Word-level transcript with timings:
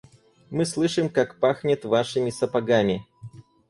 Мы 0.49 0.65
слышим, 0.65 1.09
как 1.11 1.39
пахнет 1.39 1.85
вашими 1.85 2.31
сапогами. 2.31 3.05